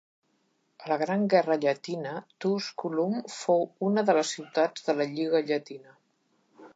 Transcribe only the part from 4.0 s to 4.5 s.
de les